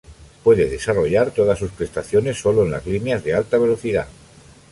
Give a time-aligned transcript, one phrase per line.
[0.43, 4.07] Puede desarrollar todas sus prestaciones solo en las líneas de alta velocidad.